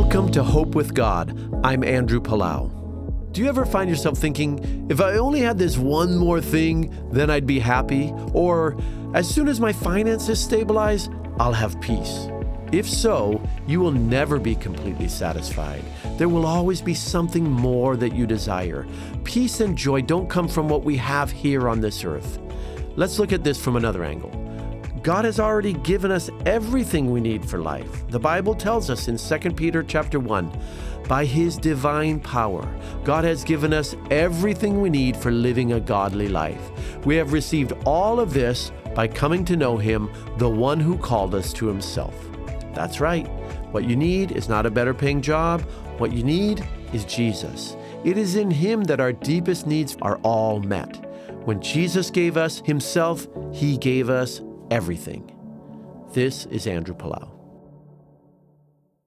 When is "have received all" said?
37.16-38.20